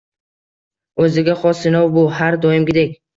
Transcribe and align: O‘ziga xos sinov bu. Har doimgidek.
O‘ziga 1.05 1.35
xos 1.41 1.61
sinov 1.65 1.91
bu. 1.99 2.07
Har 2.21 2.39
doimgidek. 2.47 2.97